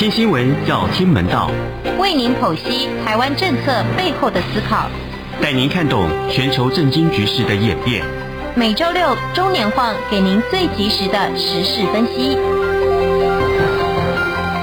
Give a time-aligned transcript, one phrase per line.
[0.00, 1.50] 听新闻要听门道，
[1.98, 4.88] 为您剖析台湾政策背后的思考，
[5.42, 8.02] 带您看懂全球政经局势的演变。
[8.54, 12.38] 每周六中年晃给您最及时的时事分析。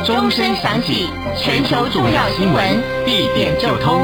[0.03, 4.01] 钟声响起，全球重要新闻一点就通。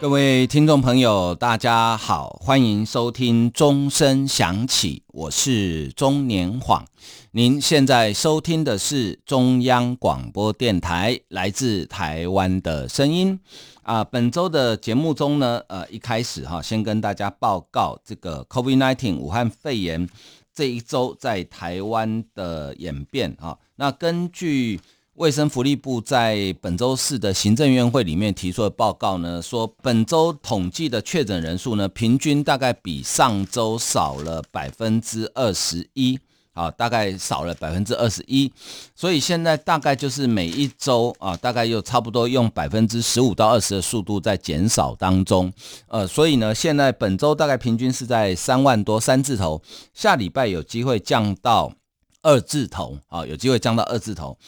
[0.00, 6.86] 各位听众朋友，大家好，欢迎收听钟声响起，我是钟年晃。
[7.32, 13.38] 您现在收听的是中央广播电台来自台湾的声音
[13.82, 14.02] 啊。
[14.02, 20.08] 本周的节目中呢，呃，一开始哈，先跟大家报告这个 COVID-19 武汉肺炎
[20.54, 23.58] 这一周在台湾的演变啊。
[23.76, 24.80] 那根据
[25.20, 36.18] 卫生福利部在本周四的行政院会里面提出的报告呢，说本周统计的确诊人数呢，平均大概比上周少了百分之二十一，
[36.54, 38.50] 啊，大概少了百分之二十一，
[38.94, 45.52] 所以现在大概就是每一周啊，大概又差不多用百分之十五到二十的速度在减少当中，
[45.88, 49.60] 呃，所以呢，现在本周大概平均是在三万多三字头，
[49.92, 51.74] 下礼拜有机会降到
[52.22, 54.38] 二字头，啊，有机会降到二字头。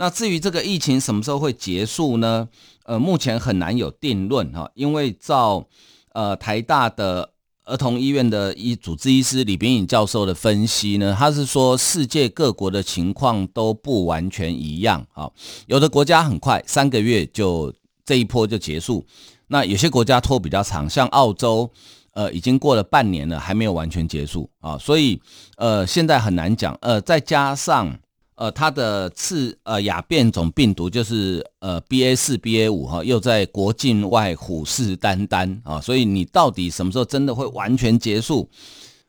[0.00, 2.48] 那至于这个疫情什么时候会结束呢？
[2.84, 5.66] 呃，目前很难有定论哈，因为照
[6.12, 7.32] 呃台大的
[7.64, 15.28] 儿童医院的医主治医师李炳颖教授的分析呢，他是说世界各国的情况都不完全一样啊，
[15.66, 19.04] 有的国家很快三个月就这一波就结束，
[19.48, 21.68] 那有些国家拖比较长，像澳洲
[22.14, 25.20] 呃已经过了半年了还没有完全结束啊，所以
[25.56, 27.98] 呃现在很难讲，呃再加上。
[28.38, 38.48] 呃，它的次呃亚变种病毒就是呃 BA 四 BA 五哈，又在国境外虎视眈眈啊，所以你到底什么时候真的会完全结束？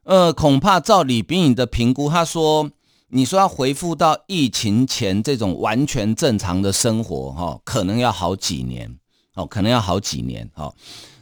[0.02, 2.72] 呃，恐怕照李秉颖的评估，他说，
[3.10, 8.98] 你说要恢复到疫情前这种完全正常的生活哈，可能要好几年
[9.36, 10.74] 哦，可能要好几年哈。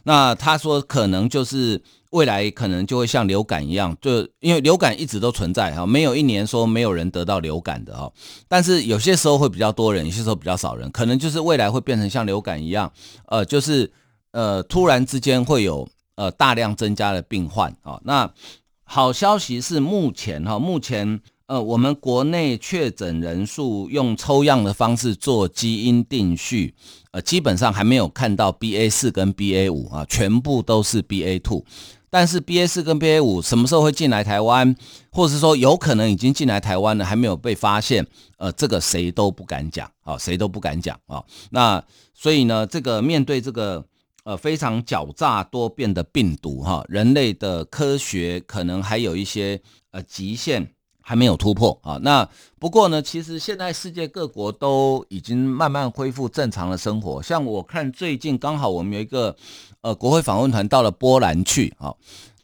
[0.04, 1.82] 那他说可能就是。
[2.10, 8.10] 未来可能就会像流感一样，就因为流感一直都存在哈，没有一年说没有人得到流感的哈。
[8.48, 12.90] 但是有些时候会比较多人，有些时候比较少人，可能就是未来会变成像流感一样，
[13.26, 13.92] 呃，就是
[14.32, 15.86] 呃突然之间会有
[16.16, 18.00] 呃大量增加的病患啊。
[18.04, 18.32] 那
[18.84, 26.74] 好消息是目前哈，目前呃我们国内确诊人数用抽样的方式做基因定序，
[27.10, 31.62] 呃基本上还没有看到 BA 四跟 BA 五啊，全部都是 BA two。
[32.10, 34.74] 但是 BA 四跟 BA 五什么时候会进来台湾，
[35.10, 38.06] 或者是说有可能已经进来台湾了，还没有被发现？
[38.38, 41.22] 呃，这个谁都不敢讲啊，谁都不敢讲啊。
[41.50, 41.82] 那
[42.14, 43.84] 所以呢，这个面对这个
[44.24, 50.74] 呃非常狡诈多变的病毒哈，人类的科学可能还有一些呃极限
[51.08, 51.98] 还没有突破啊。
[52.02, 57.22] 那不过呢，其实现在世界各国都已经慢慢恢复正常的生活。
[57.22, 59.34] 像我看最近刚好我们有一个。
[59.80, 61.94] 呃，国会访问团到了波兰去，啊，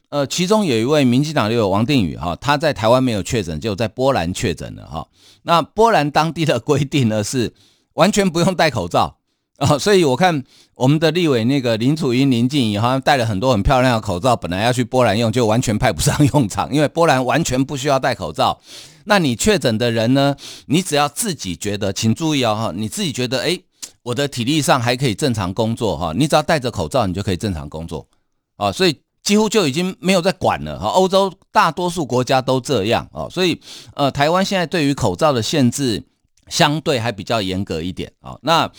[0.07, 5.05] 呃，其中有一位民进党立委王定宇，哈，他在台湾没有确诊，就在波兰确诊了，哈。
[5.43, 7.53] 那波兰当地的规定呢是
[7.95, 9.17] 完全不用戴口罩
[9.57, 18.59] 啊，所以我看我们的立委那个林楚英、林静怡好像戴了很多很漂亮的口罩，本来要去波兰用，就完全派不上用场，因为波兰完全不需要戴口罩。
[19.05, 20.35] 那你确诊的人呢，
[20.67, 23.59] 你只要自己觉得，请注意哦，你自己觉得，哎。
[24.01, 28.07] 我的体力上还可以正常工作哈，你只要戴着口罩，你就可以正常工作，
[28.55, 30.89] 啊，所以几乎就已经没有在管了哈。
[30.89, 33.59] 欧洲大多数国家都这样啊，所以
[33.95, 36.03] 呃，台湾现在对于口罩的限制
[36.49, 38.37] 相对还比较严格一点啊。
[38.43, 38.71] 那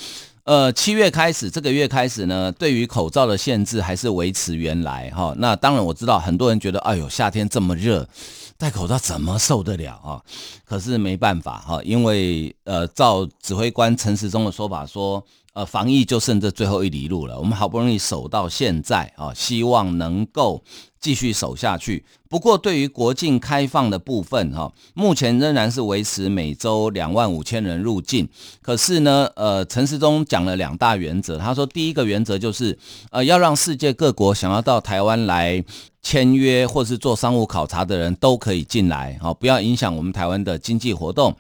[0.47, 5.35] 呃，七月开始，这个月开始呢，对于口罩的限制还是维持原来哈。
[5.39, 8.09] 那当然我知道很多人觉得，哎呦，夏天这么热。
[8.57, 10.23] 戴口罩怎么受得了啊？
[10.65, 15.21] 可是没办法哈，因为呃，照指挥官陈时中的说法说，
[15.53, 17.37] 呃，防疫就剩这最后一里路了。
[17.37, 20.63] 我们好不容易守到现在啊，希望能够
[21.07, 22.05] 继续守下去。
[22.29, 28.29] 不过，对于国境开放的部分哈，目前仍然是维持每周两万五千人入境。
[28.61, 32.77] 可是呢，呃，陈时中讲了两大原则，他说第一个原则就是
[33.13, 35.65] 呃，要让世界各国想要到台湾来。
[36.03, 41.37] 签约或是做商务考察的人都可以进来，好，不要影响我们台湾的经济活动。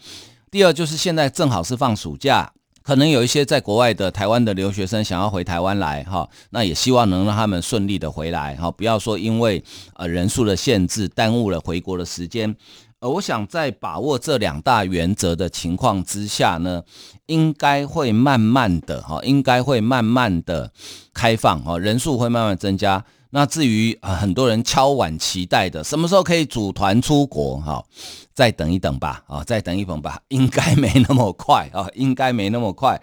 [0.50, 2.52] 第二就是现在正好是放暑假，
[2.86, 9.60] 可能有一些在国外的台湾的留学生想要回台湾来，哈，那也希望能让他们顺利的回来，哈，不要说因为
[9.96, 12.54] 呃人数的限制耽误了回国的时间。
[13.00, 16.80] 呃，我想在把握这两大原则的情况之下呢，
[17.26, 20.70] 应该会慢慢的哈，应该会慢慢的
[21.12, 23.04] 开放哈，人数会慢慢增加。
[23.30, 27.84] 那至于啊、很多人敲碗期待的什么时候可以组团出国哈、
[28.32, 33.00] 再等一等吧啊、再等一等吧，应该没那么快啊、应该没那么快。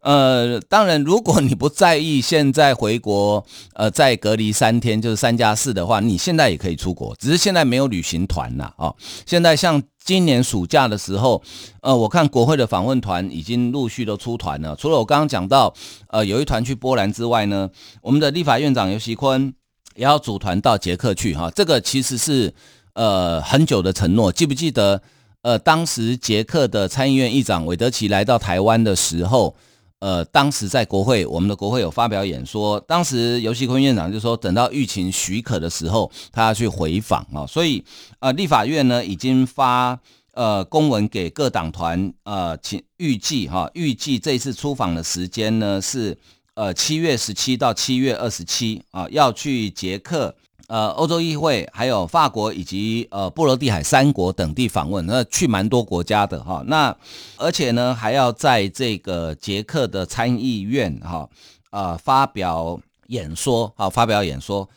[0.00, 8.94] 呃，当然，如果你不在意现在回国呃再隔离三天就是三加四的话，你现在也可以出国，只是现在没有旅行团了、哦。
[9.26, 11.42] 现在像今年暑假的时候，
[11.82, 15.74] 呃，我看国会的访问团已经陆续都出团了，除了我刚刚讲到
[16.08, 17.68] 呃有一团去波兰之外呢，
[18.02, 19.52] 我们的立法院长游锡堃。
[19.96, 22.54] 也要组团到捷克去哈，这个其实是
[22.92, 25.02] 呃很久的承诺，记不记得？
[25.42, 29.56] 呃，当时捷克的参议院议长韦德奇来到台湾的时候，
[30.00, 37.84] 呃，当时在国会，我们的国会有发表演说，当时游锡坤院长就说，等到疫情许可的时候，他要去回访啊，所以
[38.20, 39.98] 呃，立法院呢已经发
[40.32, 46.16] 呃公文给各党团，呃，请预计哈，预计这次出访的时间呢是。
[46.54, 50.34] 呃，七月十七到七月二十七啊，要去捷克、
[50.68, 56.62] 呃，欧洲议会，还有法国以及呃波罗的海三国等地访问，那去蛮多国家的哈。
[56.66, 56.96] 那
[57.36, 61.28] 而且呢，还要在这个捷克的参议院哈，
[61.70, 64.68] 呃，发表演说，好，发表演说。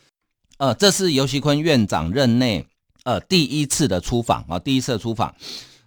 [0.58, 2.66] 呃，这是游锡堃院长任内
[3.04, 5.36] 呃第一次的出访啊，第一次的出访。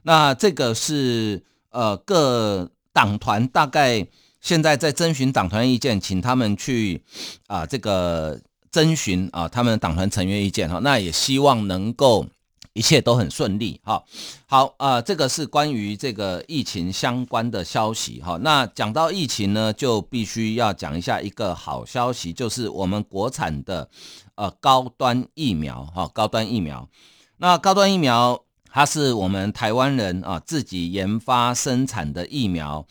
[0.02, 4.06] 那这个是呃各党团大概。
[4.40, 7.02] 现在在征询党团意见，请他们去
[7.46, 8.38] 啊，这个
[8.74, 10.80] 征询啊，他们党团成员意见哈。
[10.82, 12.26] 那也希望能够
[12.72, 14.02] 一切都很顺利哈。
[14.46, 18.36] 好啊，这个是关于这个疫情相关的消息哈。
[18.42, 23.88] 那讲到疫情呢，就必须要讲一下一个好消息，就是我们国产的
[24.34, 26.88] 呃高端疫苗哈，高端疫苗。
[27.36, 28.42] 那高端疫苗
[28.72, 32.84] 它是我们台湾人啊自己研发生产的疫苗。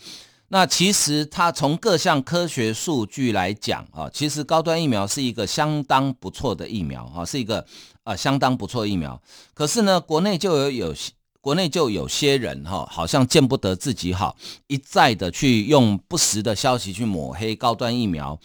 [0.53, 7.65] 那其实它从各项科学数据来讲啊，其实高端疫苗是一个相当不错的疫苗啊，是一个
[8.03, 9.19] 啊相当不错疫苗。
[9.55, 10.95] 可是呢，国内就有有
[11.41, 18.39] 国内就有些人哈，好像见不得自己好，一再的去用不实的消息去抹黑高端疫苗。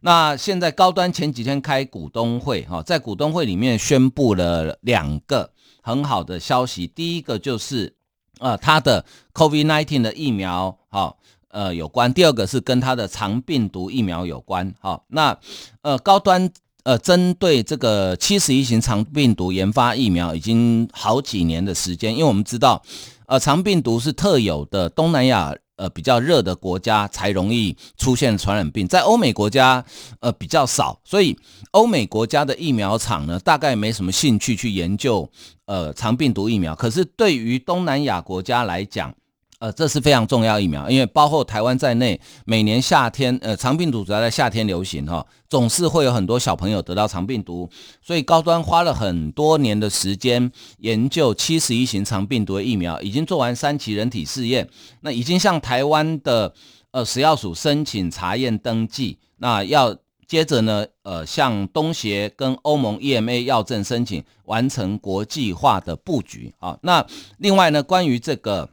[0.00, 5.52] 那现在高端前几天开股东会哈，在股东会里面宣布了两个
[5.82, 7.94] 很好的消息，第一个就是
[8.38, 9.04] 呃，它的
[9.34, 11.14] COVID-19 的疫苗哈。
[11.50, 12.12] 呃，有关。
[12.12, 14.74] 第二个是跟它的肠病毒疫苗有关。
[14.80, 15.36] 好、那
[15.82, 16.50] 呃，高端
[16.82, 22.82] 呃，针对这个七十一型肠病毒研发疫苗已经好几年的时间，因为我们知道，
[23.26, 29.84] 呃，肠病毒是特有的东南亚呃比较热的国家才容易出现传染病，在欧美国家
[30.20, 31.36] 呃比较少，所以
[31.72, 35.30] 欧美国家的疫苗厂呢，大概没什么兴趣去研究
[35.66, 36.74] 呃肠病毒疫苗。
[36.74, 39.14] 可是对于东南亚国家来讲，
[39.60, 47.68] 呃，这是非常重要疫苗，因为包括台湾在内，每年夏天，呃，肠病毒主要在夏天流行哈、哦，总是会有很多小朋友得到肠病毒，
[48.00, 54.66] 所以高端花了很多年的时间研究七十一型肠病毒的疫苗，已经做完三期人体试验，
[55.02, 56.54] 那已经向台湾的
[56.92, 59.94] 呃食药署申请查验登记，那要
[60.26, 66.78] 接着呢，呃，向东协跟欧盟 EMA 药证申请，完成国际化的布局啊。
[66.80, 67.06] 那
[67.36, 68.70] 另外呢，关于这个。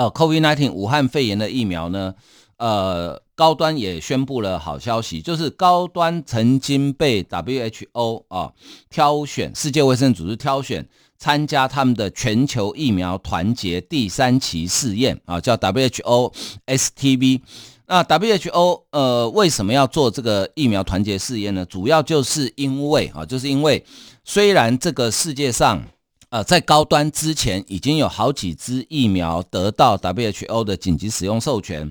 [0.00, 2.14] 呃，COVID-19 武汉肺炎的疫苗呢，
[2.56, 8.50] 呃，高端也宣布了好消息，就是高端曾经被 WHO 啊
[8.88, 10.88] 挑选，世界卫生组织挑选
[11.18, 16.32] 参加他们的全球疫苗团结第三期试验啊，叫 WHO
[16.66, 17.42] STV。
[17.86, 21.66] 那 WHO 呃为什么要做这个疫苗团结试验呢？
[21.66, 23.84] 主要就是因为啊，就是因为
[24.24, 25.82] 虽然这个世界上。
[26.30, 31.90] 呃，在高端之前已经有好几支疫苗得到 WHO 的紧急使用授权，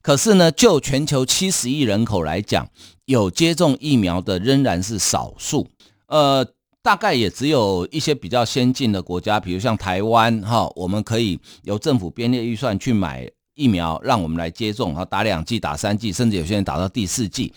[0.00, 2.66] 可是呢，就全球七十亿人口来讲，
[3.04, 5.68] 有接种疫苗的仍然是少数。
[6.06, 6.46] 呃，
[6.82, 17.52] 大概也只有一些比较先进的国家，比如像台湾哈，我们可以由政府编列预算去买疫苗，让我们来接种，哈，打两剂、打三剂，甚至有些人打到第四剂。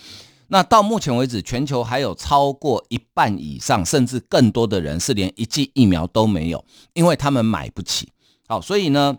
[0.52, 8.10] 那到目前为止，全球还有超过一半以上，甚至更多的人是连一剂疫苗都没有，因为他们买不起。
[8.48, 9.16] 好，所以呢，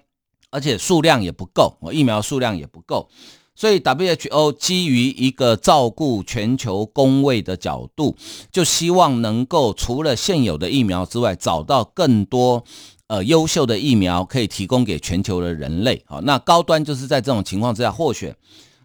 [0.50, 3.08] 而且数量也不够，疫苗数量也不够，
[3.54, 8.16] 所以 WHO 基于一个照顾全球公位的角度，
[8.50, 12.64] 就希望能够除了现有的疫苗之外，找到更多
[13.06, 16.02] 呃优秀的疫苗可以提供给全球的人类。
[16.06, 18.36] 好，那高端就是在这种情况之下获选。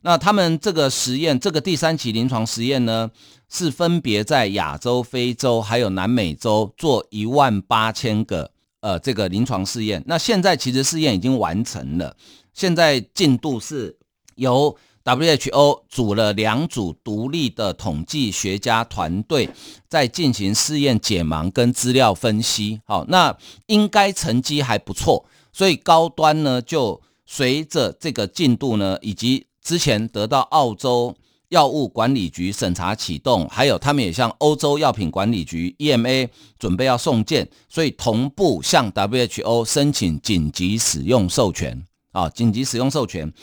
[0.05, 3.09] 那他们这个实验，这个第三期临床实验呢，
[3.49, 10.03] 是分别在亚洲、非洲还有南美洲做一万八千个呃这个临床试验。
[10.05, 12.15] 那现在其实试验已经完成了，
[12.53, 13.97] 现在进度是
[14.35, 19.49] 由 WHO 组了两组独立的统计学家团队，
[19.89, 22.79] 在进行试验解盲跟资料分析。
[22.85, 23.35] 好，那
[23.65, 31.13] 应该成绩还不错，所以高端呢就随着这个进度呢，以及之前得到澳洲
[31.49, 41.83] 药物管理局审查启动，还有他们也向欧洲药品管理局 EMA 准备要送件，所以同步向 WHO 申请紧急使用授权。
[42.11, 43.33] 啊，紧急使用授权，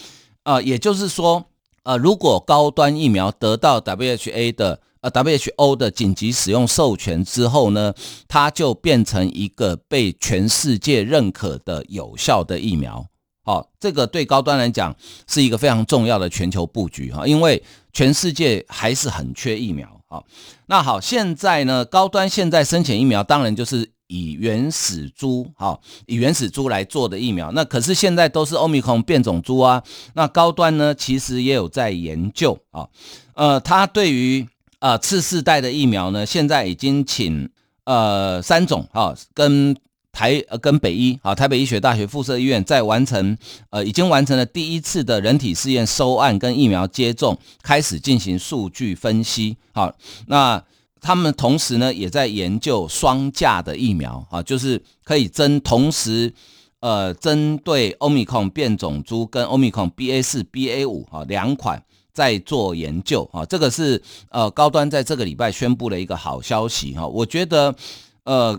[0.45, 1.45] 啊，也就是说。
[1.85, 7.93] 呃，如果高端疫苗得到 WHA 的呃 WHO 的紧急使用授权之后呢，
[8.29, 13.05] 它就变成一个被全世界认可的有效的疫苗。
[13.42, 14.94] 好、哦，这个对高端来讲
[15.26, 19.88] 是一个非常重要的全球布局哈，因为全世界还是很缺疫苗。
[20.08, 20.25] 好，
[20.66, 23.90] 那好，现在呢，高端现在申请疫苗，当然就是。
[24.08, 29.82] 以原始株，哈，以原始株来做的疫苗，那可是现在都是欧米孔变种株啊。
[30.12, 32.87] 那高端呢，其实也有在研究啊。
[33.32, 34.46] 呃，他对于
[34.80, 37.49] 呃次世代的疫苗呢，现在已经请
[37.84, 39.75] 呃三种哈，跟
[40.12, 43.37] 台呃跟北医啊，台北医学大学附设医院在完成
[43.71, 49.57] 呃已经完成了第一次的人体试验收案跟疫苗接种，开始进行数据分析。
[49.73, 49.92] 好，
[50.26, 50.62] 那。
[51.04, 56.33] 他们同时呢，也在研究双价的疫苗啊，就是可以针同时，
[56.78, 63.45] 呃，针对 Omicron 变种株跟 Omicron BA 四、BA 五啊两款在做研究啊。
[63.45, 64.00] 这个是
[64.31, 67.04] 呃高端在这个礼拜宣布了一个好消息哈。
[67.04, 67.75] 我觉得
[68.23, 68.57] 呃，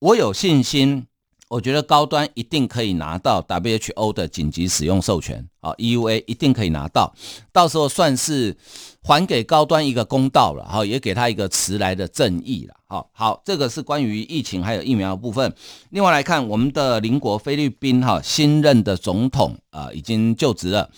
[0.00, 1.06] 我有信心。
[1.48, 7.12] 我觉得高端一定可以拿到 WHO 的紧急使用授权，啊，EUA 一定可以拿到，
[7.50, 8.56] 到时候算是
[9.02, 15.52] 还给高端一个公道了，哈，也给他一个迟来的正义了，好，好，这个是关于疫情还有疫苗的部分。
[15.90, 20.88] 另外来看，我们的邻国菲律宾，哈，新任的总统啊已经就职了，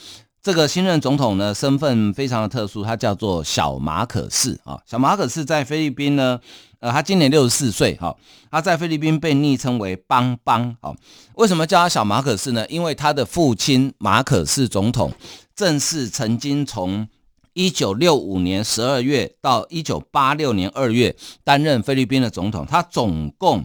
[0.43, 6.39] 这个新任总统呢身份非常的特殊，他叫做小马可仕，啊，小马可仕在菲律宾呢。
[6.83, 8.13] 呃，他今年六十四岁，哈，
[8.51, 10.93] 他在菲律宾被昵称为“邦邦”，好，
[11.37, 12.67] 为什么叫他小马可仕呢？
[12.69, 15.13] 因为他的父亲马可仕总统
[15.55, 17.07] 正是曾经从
[17.53, 23.65] 一九六五年十二月到一九八六年二月担任菲律宾的总统，他总共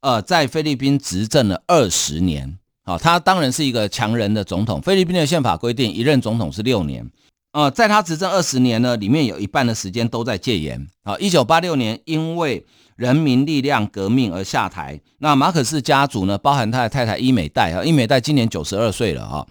[0.00, 4.82] 呃在菲律宾执政了二十年，好，他当然是一个强人的总统。
[4.82, 7.10] 菲律宾的宪法规定一任总统是六年。
[7.52, 10.86] 呃，在他执政二十年呢，里面有一半的时间都在戒严。
[11.02, 12.64] 啊，一九八六年因为
[12.94, 15.00] 人民力量革命而下台。
[15.18, 19.46] 那马可仕家族呢，包含他的太太伊美黛啊，伊美黛今年九十二岁了哈，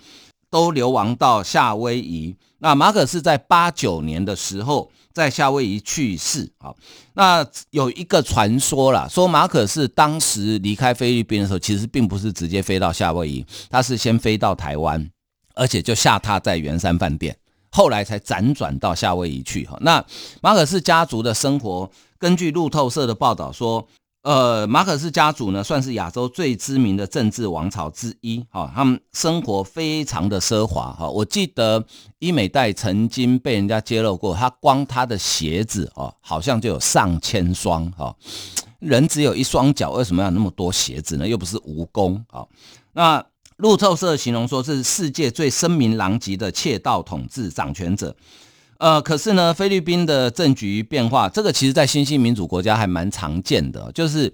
[0.50, 2.34] 都流亡到夏威夷。
[2.60, 6.50] 那马可仕在八九年的时候在夏威夷去世。
[6.60, 6.72] 啊，
[7.16, 15.10] 那有一个传说啦，说马可仕当时离开菲律宾的时候，其实并不是直接飞到夏威夷，他是先飞到台湾，
[15.56, 17.36] 而且就下榻在圆山饭店。
[17.72, 19.78] 后来才辗转到夏威夷去哈。
[19.82, 20.04] 那
[20.42, 23.88] 马可仕家族的生活，根据路透社的报道说，
[24.24, 28.72] 呃，马可仕家族呢算是亚洲最知名的政治王朝之一哈。
[28.76, 31.08] 他们生活非常的奢华哈。
[31.08, 31.84] 我记得
[32.20, 38.16] 伊美黛曾经被人家揭露过，他光他的鞋子哦，好像就有上千双哈。
[38.80, 41.28] 人只有一双脚，为什么要那么多鞋子呢？
[41.28, 42.46] 又不是蜈蚣啊。
[42.94, 43.26] 那。
[43.60, 48.16] 路透社形容说，这是世界最声名狼藉的窃盗统治掌权者。
[48.78, 53.92] 呃，可是呢，菲律宾的政局变化，这个其实在新兴民主国家还蛮常见的。
[53.92, 54.34] 就是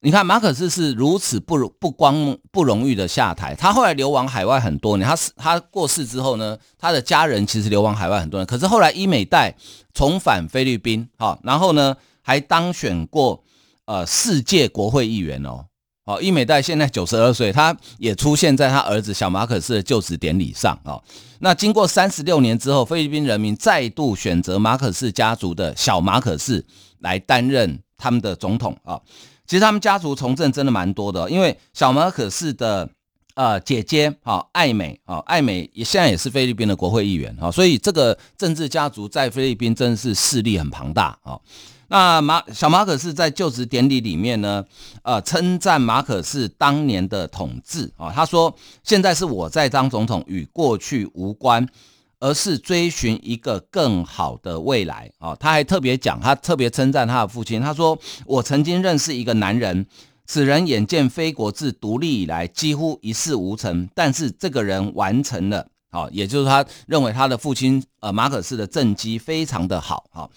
[0.00, 5.08] 你看，马可斯是如此不不光不荣誉的下台，他后来流亡海外很多年。
[5.08, 8.44] 他是他过世之后呢，他的家人其实流亡海外很多年。
[8.44, 9.56] 可是后来伊美黛
[9.94, 13.42] 重返菲律宾，好，然后呢，还当选过
[13.86, 15.64] 呃世界国会议员哦。
[16.06, 21.02] 哦，伊美代现在九十二岁，他也出现在他儿子小马可仕的就职典礼上啊。
[21.40, 26.64] 那经过三十六年之后，菲律宾人民再度选择马可仕家族的小马可仕
[27.00, 29.00] 来担任他们的总统啊。
[29.48, 32.88] 其实他们家族从政真的蛮多的，因为小马可仕的
[33.34, 41.36] 呃姐姐啊艾美啊艾美也现在也是菲律宾的国会议员啊，所以这个政治家族在菲律宾真的是势力很庞大啊。
[41.88, 44.64] 那马小马可是在就职典礼里面呢，
[45.02, 51.64] 呃，称赞马可仕当年的统治啊，他说现在是我在当总统，与过去无关，
[52.18, 55.36] 而是追寻一个更好的未来啊。
[55.36, 59.86] 他还特别讲，他特别称赞他的父亲，他说我曾经认识一个男人，
[60.26, 70.28] 此人眼见非国自独立以来几乎一事无成，但是这个人完成了，啊，也就是他认为他的父亲呃马可仕的政绩非常的好啊。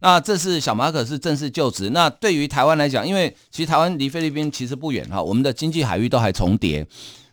[0.00, 1.90] 那这是小马可是正式就职。
[1.90, 6.86] 那对于台湾来讲，因为其实台湾离菲律宾其实不远哈，我们的经济海域都还重叠。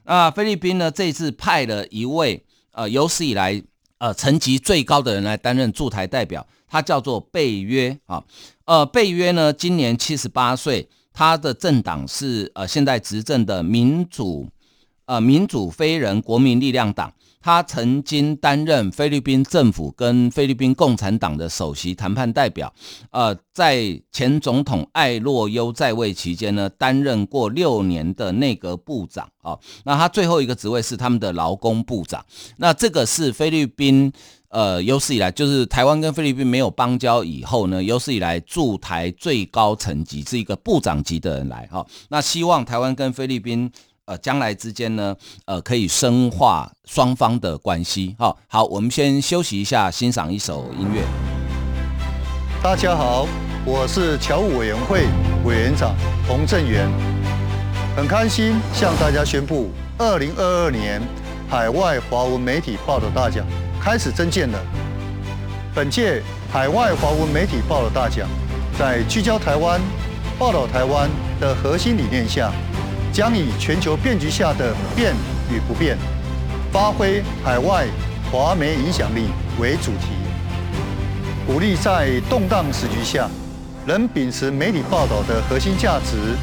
[0.05, 3.61] 那菲律宾呢，这次派了一位呃有史以来
[3.99, 8.23] 呃层级最高的人来担任驻台代表，他叫做贝约啊。
[8.65, 14.47] 呃，贝约呢今年七十八岁，他的政党是呃现在执政的民主
[15.05, 17.13] 呃民主非人国民力量党。
[17.41, 22.73] 他曾经担任菲律宾政府跟菲律宾共产党的首席谈判代表，
[23.11, 29.59] 呃，在前总统艾洛优在位期间呢，担任过六年的内阁部长啊、哦。
[29.83, 32.25] 那他最后一个职位是他们的劳工部长。
[32.57, 34.11] 那这个是菲律宾
[34.49, 43.71] 呃有史以来，就是台湾跟菲律宾没有邦交以后呢，有史以来驻台最高层级是一个部长级的人来哈、那希望台湾跟菲律宾。
[44.05, 48.15] 呃，将来之间呢，呃，可以深化双方的关系。
[48.19, 51.01] 好、好，我们先休息一下，欣赏一首音乐。
[52.61, 53.27] 大家好，
[53.65, 55.07] 我是侨务委员会
[55.43, 55.95] 委员长
[56.27, 56.87] 洪正元，
[57.95, 61.01] 很开心向大家宣布，二零二二年
[61.49, 63.43] 海外华文媒体报道大奖
[63.81, 64.59] 开始征件了。
[65.73, 66.21] 本届
[66.53, 68.29] 海外华文媒体报道大奖，
[68.77, 69.81] 在聚焦台湾、
[70.37, 71.09] 报道台湾
[71.39, 72.53] 的核心理念下。
[73.15, 75.15] 将以全球变局下的变
[75.49, 75.97] 与不变，
[76.69, 77.87] 发挥海外
[78.29, 80.07] 华媒影响力为主题，
[81.47, 83.29] 鼓励在动荡时局下，
[83.87, 86.35] 仍秉持媒体报道的核心价值，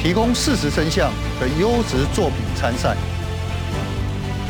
[0.00, 2.96] 提供事实真相的优质作品参赛。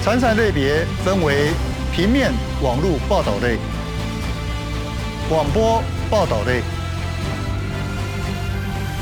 [0.02, 1.48] 参赛类别分为
[1.96, 2.30] 平面
[2.62, 3.56] 网络报道类、
[5.30, 6.60] 广播报道类、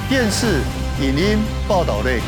[0.08, 0.60] 电视
[1.00, 2.20] 影音报道类。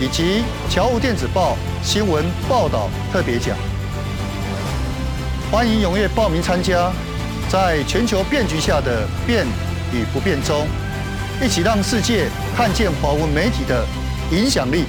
[0.00, 3.56] 以及侨务电子报新闻报道特别奖，
[5.50, 6.90] 欢迎踊跃报名参加，
[7.48, 9.46] 在全球变局下的变
[9.92, 10.66] 与不变中，
[11.40, 13.86] 一起让世界看见华文媒体的
[14.32, 14.84] 影响力。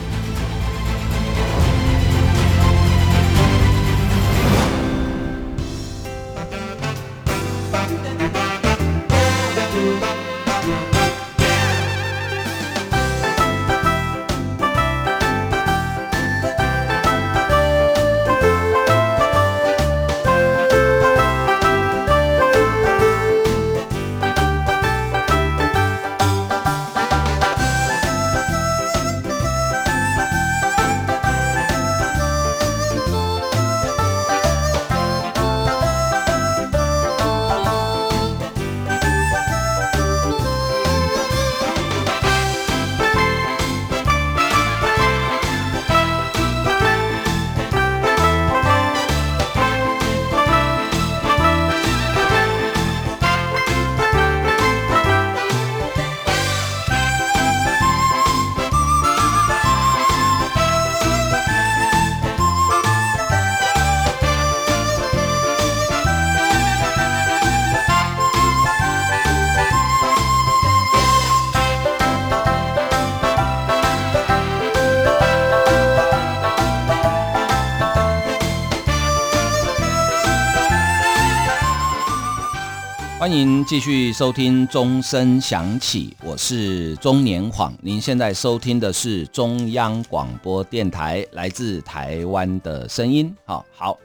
[83.68, 87.74] 继续收听钟声响起，我是钟年晃。
[87.82, 93.34] 您现在收听的是中央广播电台来自台湾的声音。
[93.44, 93.98] 好，好，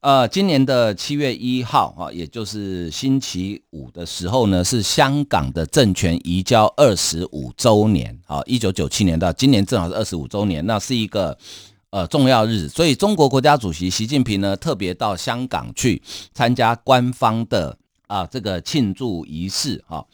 [0.00, 8.16] 呃，今年的七月一号啊，也就是星期五的时候呢，是香港的政权移交二十五周年。
[8.24, 11.36] 好，一九九七年到今年正好是二十五周年，那是一个
[11.90, 16.00] 呃重要日子，所以中国国家主席习近平呢，特别到香港去
[16.32, 17.76] 参加官方的。
[18.10, 20.04] 啊，这个庆祝仪式哈，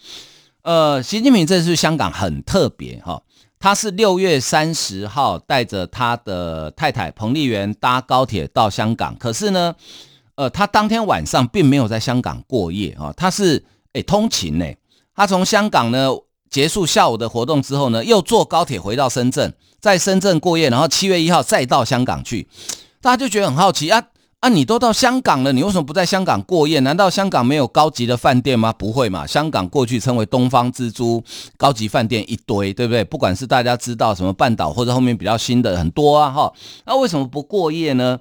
[0.60, 3.22] 呃，习近平这次香港很特别哈，
[3.58, 9.74] 他是六月三十号带着他的太太彭丽媛搭高铁到香港，可是呢，
[10.34, 14.66] 呃，他当天晚上并没有在香港过夜哈，他是诶通勤呢，
[15.14, 16.10] 他从香港呢
[16.50, 22.46] 结束下午的活动之后呢，又坐高铁回到深圳，在深圳过夜，然后七月一号再到香港去，
[23.00, 24.04] 大家就觉得很好奇啊。
[24.40, 26.78] 啊，你都到香港了，你为什么不在香港过夜？
[26.80, 28.70] 难道香港没有高级的饭店吗？
[28.70, 31.24] 不会嘛，香港过去称为东方之珠，
[31.56, 33.02] 高级饭店一堆，对不对？
[33.02, 36.52] 不管是大家知道什么半岛，或者后面比较新的很多啊，哈。
[36.84, 38.20] 那为什么不过夜呢？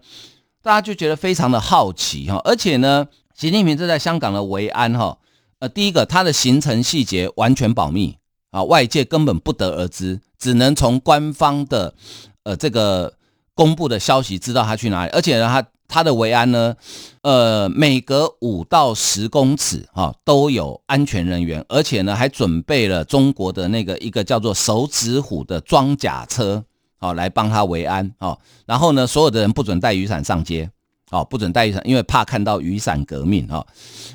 [0.64, 2.42] 大家就觉得非常的好奇哈。
[2.46, 5.18] 而且呢，习近平这在香港的维安哈，
[5.60, 8.16] 呃，第一个他的行程细节完全保密
[8.52, 11.94] 啊，外界根本不得而知，只能从官方的
[12.44, 13.14] 呃这个
[13.54, 15.68] 公布的消息知道他去哪里，而且呢，他。
[15.88, 16.76] 他的维安呢，
[17.22, 26.64] 呃，每隔五到十公尺哈、哦、都有安全人员，而且呢还准备了中国的那个一个叫做手指虎的装甲车，
[26.98, 28.38] 好、哦、来帮他维安哦。
[28.66, 30.70] 然后呢，所有的人不准带雨伞上街，
[31.12, 33.66] 哦，不准带雨伞，因为怕看到雨伞革命哈。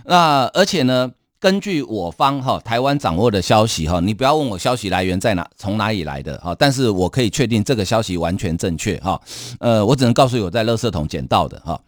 [0.04, 9.18] 那而且呢，根据我方哈台湾掌握的消息哈，你不要问我消息来源在哪，从哪里来的哈，但是我可以确定这个消息完全正确哈。
[9.59, 11.81] 呃，我只能告诉你我在垃圾桶捡到的哈。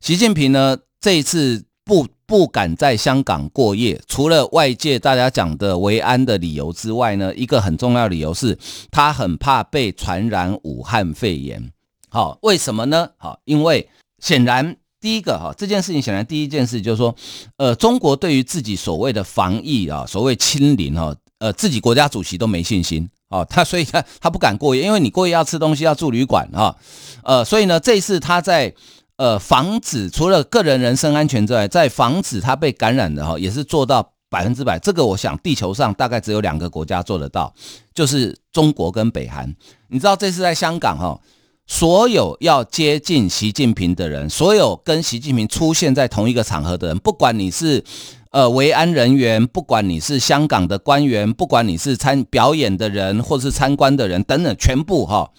[0.00, 8.58] 习近平呢这一次不不敢在香港过夜，除了外界大家讲的维安的理由之外呢，一个很重要理由是
[8.90, 11.70] 他很怕被传染武汉肺炎。
[12.08, 13.10] 好，为什么呢？
[13.18, 13.88] 好，因为
[14.18, 17.14] 显然第一个哈，这件事情显然第一件事就是说，
[17.58, 26.74] 呃，中国对于自己所谓的防疫啊，所谓清零哈，呃，自己国家主席都没信心哦，他所以他他不敢过夜，因为你过夜要吃东西要住旅馆哈，
[27.22, 28.74] 呃，所以呢，这一次他在
[29.16, 34.78] 呃防止除了个人人身安全之外，在防止他被感染的哈，也是做到百分之百。
[34.78, 37.54] 这个我想地球上大概只有两个国家做得到，
[37.94, 39.54] 就是中国跟北韩。
[39.88, 41.20] 你知道这次在香港哈。
[41.66, 47.82] 所有要接近习近平的人，所有跟习近平出现在同一个场合的人，不管你是
[48.30, 55.32] 呃维安人员，不管你是香港的官员，不管你是参表演的人或是参观的人等等，全部哈，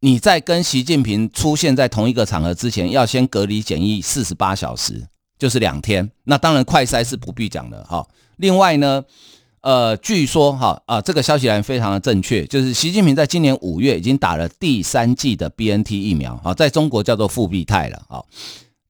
[0.00, 5.06] 你在跟习近平出现在同一个场合之前，要先隔离检疫四十八小时，
[5.38, 6.10] 就是两天。
[6.24, 8.06] 那当然快筛是不必讲的哈。
[8.36, 9.04] 另外呢。
[9.62, 18.22] 呃，据说哈啊，这个消息来源非常的正确，就是习近平在今年五月已经打了第三剂的 BNT 疫苗啊，在中国叫做复必泰了啊。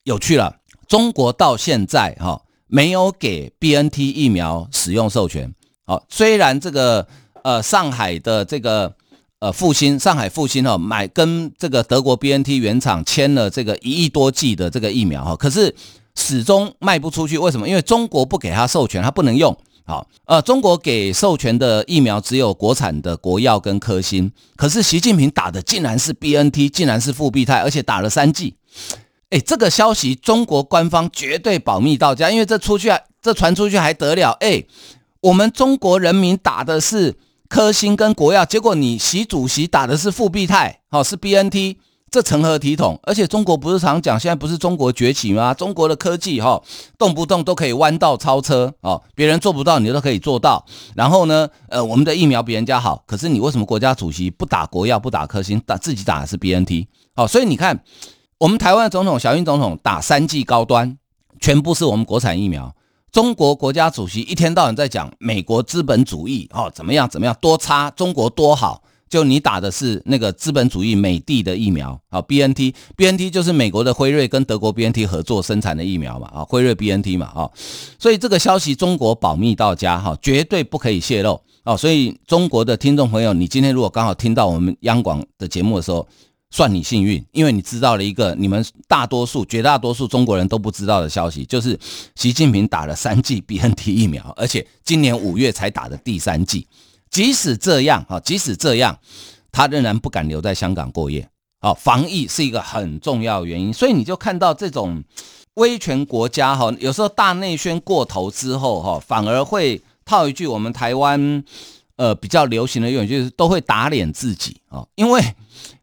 [0.04, 0.56] 有趣了，
[0.86, 5.52] 中国到现在哈没有给 BNT 疫苗使用授权。
[5.84, 7.08] 好，虽然这个
[7.42, 8.94] 呃上海的这个
[9.40, 15.74] 呃复星上海复星哈买跟这个德国 BNT 原厂签了这个一亿多剂的这个疫苗哈，可是
[16.14, 17.36] 始终卖不出去。
[17.36, 17.68] 为什么？
[17.68, 19.56] 因为中国不给他授权，他不能用。
[19.90, 28.54] 好，呃，中国给授权的疫苗只有国产的国药跟科兴，可是习近平打的竟然是 BNT，竟然是复必泰，而且打了三剂。
[29.30, 32.88] 哎，这个消息中国官方绝对保密到家，因为这出去，
[33.20, 34.30] 这传出去还得了？
[34.38, 34.62] 哎，
[35.22, 37.16] 我们中国人民打的是
[37.48, 41.78] 科兴跟国药，结果你习主席打的是复必泰，好，是 BNT。
[42.10, 42.98] 这成何体统？
[43.04, 45.54] 而且中国不是常讲，现在不是中国崛起吗？
[45.54, 46.60] 中国的科技哈，
[46.98, 50.64] 动不动都可以弯道超车哦，别人做不到，你都可以做到。
[50.96, 56.86] 然后呢，呃，我们的疫苗比人家好，可是你为什么国家主席不打国药，不打科兴，打自己打的是 BNT？
[57.14, 57.84] 好，所以你看，
[58.38, 60.98] 我们台湾总统小英总统打三剂高端，
[61.40, 62.74] 全部是我们国产疫苗。
[63.12, 68.82] 中国国家主席一天到晚在讲美国资本主义哦，怎么样怎么样多差，中国多好。
[69.10, 77.50] 就你打的是那个资本主义美帝的疫苗啊，BNT，BNT 就是美国的辉瑞跟德国 BNT 合作生产的疫苗嘛，啊，辉瑞 BNT 嘛，啊，
[77.98, 81.76] 所以这个消息中国保密到家哈，绝对不可以泄露哦。
[81.76, 86.06] 所以中国的听众朋友，你今天如果刚好听到我们央广的节目的时候，
[86.52, 91.76] 算你幸运，因为你知道了一个你们大多数、绝大多数中国人都不知道的消息，就是
[92.14, 96.64] 习近平打了三剂 BNT 疫苗，而且今年五月才打的第三剂。
[97.10, 98.98] 即使这样，啊，即使这样，
[99.50, 101.28] 他仍然不敢留在香港过夜。
[101.60, 105.02] 好，防疫是一个很重要的原因，所以你就看到这种
[105.54, 111.44] 威权国家，哈，有时候大内宣过头之后，哈，反而会套一句我们台湾
[111.96, 114.86] 呃比较流行的用语，就是都会打脸自己啊。
[114.94, 115.20] 因为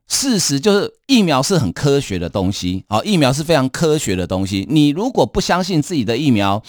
[0.07, 4.65] 事实就是疫苗是很科学的东西，啊，疫苗是非常科学的东西。
[4.69, 6.63] 你如果不相信自己的疫苗，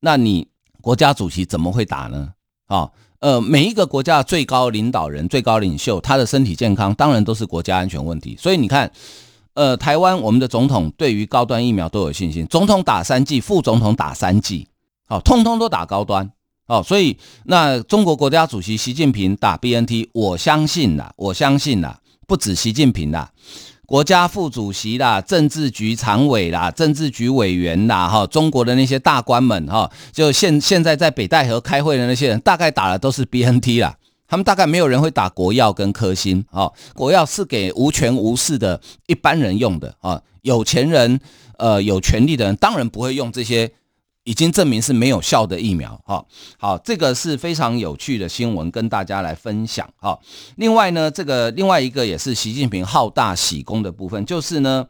[0.00, 0.46] 那你
[0.80, 2.34] 国家主席怎么会打呢？
[2.66, 2.90] 啊？
[3.22, 8.36] 呃，每一个国家最高领导人、最高领袖，他的身体健康当然都是国家安全问题。
[8.36, 8.90] 所以你看，
[9.54, 14.66] 呃，台湾我们的总统对于高端疫苗都有信心，总统打三剂，副总统打三剂，
[15.06, 16.28] 好，通通都打高端，
[16.66, 21.94] 哦，所以那中国国家主席习近平打 BNT，我相信呐，我相信呐，
[22.26, 23.28] 不止习近平呐。
[23.92, 33.94] 国家副主席啦，政治局常委啦，政治局委员啦，哈，中国的那些大官们哈，就现现在在北戴河开会的那些人，大概打的都是 BNT 啦，
[34.26, 41.20] 他们大概没有人会打国药跟科兴，哦，国药是给无权无势的一般人用的啊，有钱人，
[41.58, 43.70] 呃，有权利的人当然不会用这些。
[44.24, 46.24] 已经证明是没有效的疫苗，哈，
[46.56, 50.18] 好，这个是非常有趣的新闻，跟大家来分享，哈。
[50.56, 54.86] 另外呢，这个另外一个也是习近平好大喜功的部分，就是呢，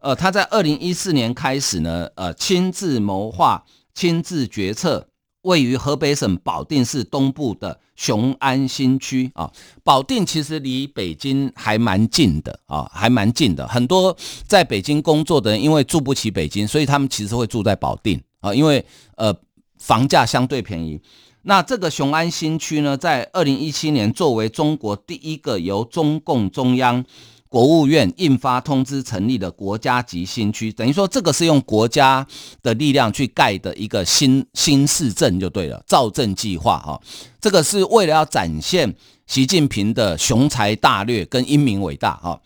[0.00, 3.64] 呃，他在二零一四年开始呢，呃，亲自谋划、
[3.94, 5.06] 亲自决策，
[5.42, 9.48] 位于河北省保定市东部的雄安新区啊。
[9.84, 13.64] 保定其实离北京还蛮近的啊，还蛮近的。
[13.68, 14.16] 很多
[14.48, 18.20] 在北京工作的人，因为住不起北京，所以他们其实会住在保定。
[18.42, 18.84] 啊，因为
[19.16, 19.34] 呃
[19.78, 21.00] 房价相对便宜，
[21.44, 27.04] 那这个雄安新区呢，在二零一七年作为中国第一个由中共中央
[27.48, 32.26] 国务院印发通知成立的国家级新区，等于说这个是用国家
[32.62, 37.00] 的力量去盖的一个新新市镇就对了，造镇计划哈，
[37.40, 38.94] 这个是为了要展现
[39.26, 42.40] 习近平的雄才大略跟英明伟大哈。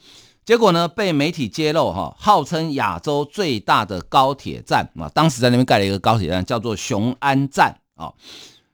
[0.47, 8.13] 结果呢，被媒体揭露哈，号称亚洲最大的高铁站啊，当时在那边盖了一个高铁站，叫做雄安站啊。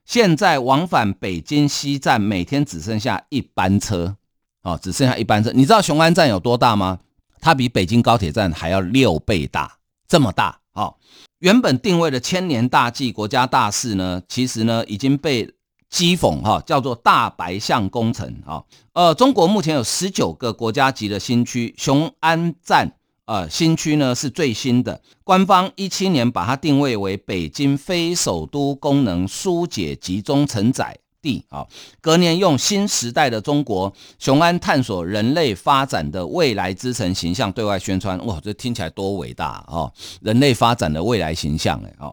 [0.05, 4.15] 现在往返北京西站每天只剩下一班车，
[4.63, 5.51] 哦，只剩下一班车。
[5.55, 6.99] 你知道雄安站有多大吗？
[7.41, 10.61] 它比北京高铁站还要六倍大，这么大。
[10.75, 10.95] 哦，
[11.39, 15.51] 原本定位的千年大计、国家大事呢，其实呢已经被。
[15.92, 18.64] 讥讽哈，叫做大白象工程啊。
[18.94, 22.90] 呃，中国目前有十九个国家级的新区，雄安站
[23.26, 25.02] 呃新区呢是最新的。
[25.22, 31.66] 官方一七年把它定位为北京非首都功能疏解集中承载地啊。
[32.00, 38.18] 隔年用新时代的中国雄安探索人类发展的未来之城形象对外宣传。
[38.26, 39.92] 哇，这听起来多伟大啊！
[40.22, 42.11] 人类发展的未来形象哎啊。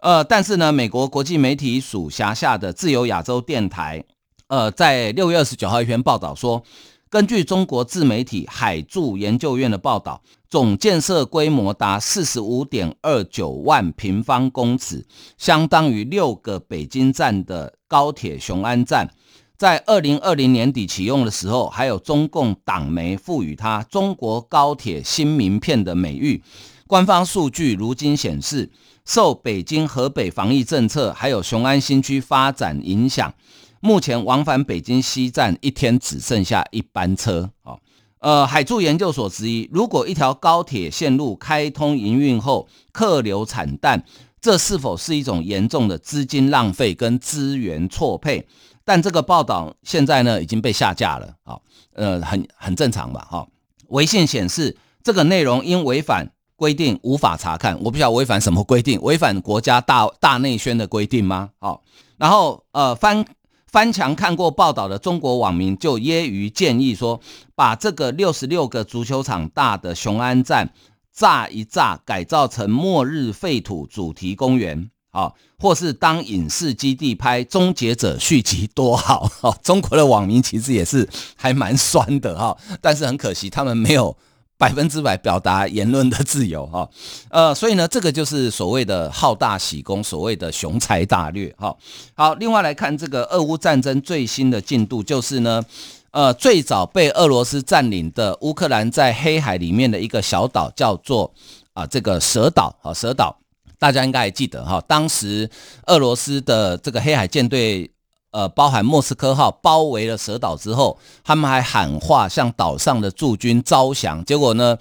[0.00, 4.02] 呃，但是呢，美国国际媒体署辖下的自由亚洲电台，
[4.46, 6.62] 呃，在六月二十九号一篇报道说，
[7.10, 15.04] 根据中国自媒体海柱研究院的报道，总建设规模达四十五点二九万平方公尺，
[15.36, 19.10] 相当于六个北京站的高铁雄安站，
[19.58, 26.42] 在二零二零年底启用的时候，还有中共党媒赋予它“中国高铁新名片”的美誉。
[26.86, 28.70] 官方数据如今显示。
[29.12, 33.34] 受北京、河北防疫政策，还有雄安新区发展影响，
[33.80, 37.50] 目前往返北京西站一天只剩下一班车。
[37.64, 37.80] 哦，
[38.20, 44.04] 呃，海柱研究所之一，如果一条高铁线路开通营运后客流惨淡，
[44.40, 48.46] 这是否是一种严重的资金浪费跟资源错配？
[48.84, 51.34] 但这个报道现在呢已经被下架了。
[51.42, 51.58] 啊，
[51.94, 53.26] 呃，很很正常吧？
[53.28, 53.48] 哈，
[53.88, 56.30] 微信显示这个内容因违反。
[56.60, 61.48] 规定无法查看，我不晓得违反什么规定，违反国家大大内宣的规定吗？
[61.58, 61.82] 好，
[62.18, 63.24] 然后呃翻
[63.66, 67.18] 翻墙看过报道的中国网民就揶揄建议说，
[67.54, 70.70] 把这个六十六个足球场大的雄安站
[71.10, 79.26] 炸一炸，改造成末日废土主题公园，好，或是当影视基地拍《终结者》续集多好。
[79.40, 84.14] 好，中国的网民其实也是还蛮酸的哈，但是很可惜他们没有。
[84.60, 86.86] 百分之百表达言论的自由，哈，
[87.30, 91.74] 呃，所以呢，这个就是所谓的好大喜功，所谓的雄才大略，哈。
[92.12, 95.64] 好，另外来看这个俄乌战争最新的进度，就是呢，
[96.10, 101.32] 呃，最早被俄罗斯占领的乌克兰在黑海里面的一个小岛，叫做
[101.72, 103.34] 啊这个蛇岛，啊蛇岛，
[103.78, 105.48] 大家应该还记得哈，当时
[105.86, 107.90] 俄罗斯的这个黑海舰队。
[108.32, 114.24] 呃，包含莫斯科号包围了蛇岛之后，他们还喊话向岛上的驻军招降。
[114.24, 114.78] 结果呢，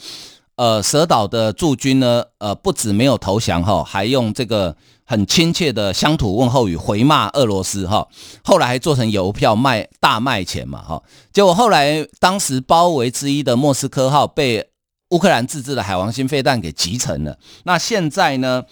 [0.56, 8.08] 呃，蛇岛的驻军呢，呃，不止没有投降哈，还用这个很亲切的乡土问候语回骂俄罗斯哈。
[8.44, 11.02] 后来还做成邮票卖大卖钱嘛哈。
[11.34, 14.70] 结果后来当时包围之一的莫斯科号被
[15.10, 17.38] 乌克兰自制的海王星飞弹给击沉了。
[17.64, 18.64] 那现在呢？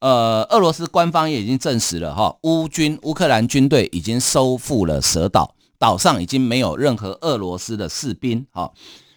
[0.00, 8.72] 呃，俄罗斯官方也已经证实了哈，乌军乌克兰军队已经收复了蛇岛，岛上已经没有任何俄罗斯的士兵哈。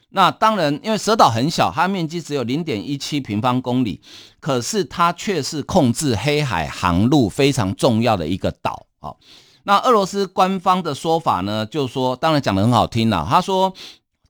[0.10, 4.02] 那当然，因为蛇岛很小，它面积只有零点一七平方公里，
[4.42, 9.16] 可是它却是控制黑海航路非常重要的一个岛啊。
[9.64, 13.74] 那俄罗斯官方的说法呢，就说，当然讲得很好听了，他说。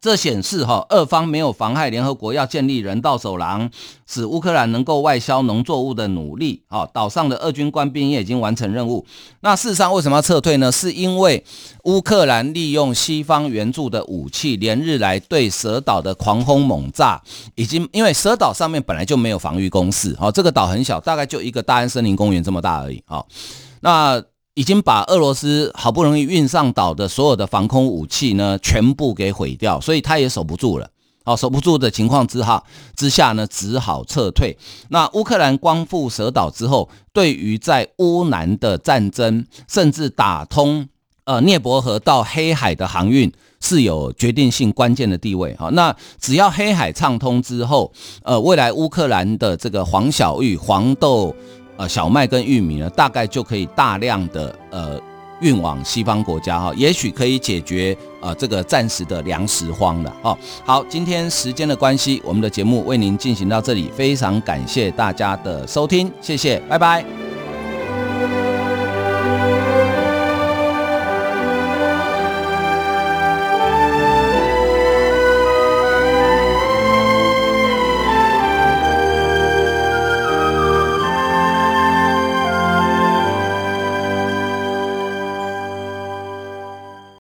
[0.04, 3.70] 这显示哈，俄方没有妨害联合国要建立人道走廊，
[4.06, 6.62] 使乌克兰能够外销农作物的努力。
[6.68, 9.06] 啊，岛上的俄军官兵也已经完成任务。
[9.40, 10.70] 那事实上为什么要撤退呢？
[10.70, 11.42] 是因为
[11.86, 17.22] 乌克兰利用西方援助的武器，连日来对蛇岛的狂轰猛炸，
[17.56, 20.14] 已经因为蛇岛上面本来就没有防御工事。
[20.20, 23.02] 好，这个岛很小，大概就一个大安森林公园这么大而已。
[23.06, 23.26] 好，
[23.80, 24.22] 那。
[24.56, 30.88] 已经把俄罗斯好不容易运上岛的所有的防空武器呢，全部给毁掉，所以他也守不住了。
[31.26, 32.62] 好，守不住的情况之下
[32.96, 34.56] 之下呢，只好撤退。
[34.90, 40.88] 那乌克兰光复蛇岛之后，对于在乌南的战争，甚至打通
[41.24, 45.56] 呃涅伯河到黑海的航运，是有决定性关键的地位。
[45.58, 47.92] 好，那只要黑海畅通之后，
[48.24, 51.36] 呃，未来乌克兰的这个黄小玉、黄豆。
[51.88, 55.00] 小麦跟玉米呢，大概就可以大量的呃
[55.42, 60.38] 运往西方国家哈，也许可以解决呃这个暂时的粮食荒了哈。
[60.66, 68.53] 好，今天时间的关系，我们的节目为您进行到这里，非常感谢大家的收听，谢谢，拜拜。